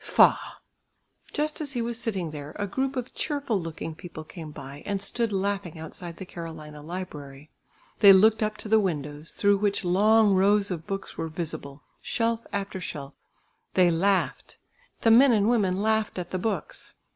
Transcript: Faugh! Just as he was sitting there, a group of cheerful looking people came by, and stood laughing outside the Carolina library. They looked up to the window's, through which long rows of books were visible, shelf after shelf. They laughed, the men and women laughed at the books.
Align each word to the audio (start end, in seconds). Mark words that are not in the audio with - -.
Faugh! 0.03 0.55
Just 1.31 1.61
as 1.61 1.73
he 1.73 1.81
was 1.83 1.95
sitting 2.01 2.31
there, 2.31 2.53
a 2.55 2.65
group 2.65 2.95
of 2.95 3.13
cheerful 3.13 3.61
looking 3.61 3.93
people 3.93 4.23
came 4.23 4.49
by, 4.49 4.81
and 4.83 4.99
stood 4.99 5.31
laughing 5.31 5.77
outside 5.77 6.17
the 6.17 6.25
Carolina 6.25 6.81
library. 6.81 7.51
They 7.99 8.11
looked 8.11 8.41
up 8.41 8.57
to 8.57 8.67
the 8.67 8.79
window's, 8.79 9.29
through 9.31 9.57
which 9.59 9.85
long 9.85 10.33
rows 10.33 10.71
of 10.71 10.87
books 10.87 11.19
were 11.19 11.27
visible, 11.27 11.83
shelf 12.01 12.47
after 12.51 12.81
shelf. 12.81 13.13
They 13.75 13.91
laughed, 13.91 14.57
the 15.01 15.11
men 15.11 15.31
and 15.33 15.47
women 15.47 15.83
laughed 15.83 16.17
at 16.17 16.31
the 16.31 16.39
books. 16.39 16.95